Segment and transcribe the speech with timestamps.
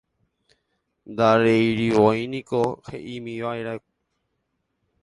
[1.11, 2.59] Ndareirivoíniko
[2.89, 3.79] he'ímiva'erã